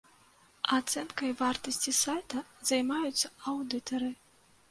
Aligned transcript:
Ацэнкай 0.77 1.33
вартасці 1.41 1.93
сайта 1.97 2.41
займаюцца 2.69 3.27
аўдытары. 3.51 4.09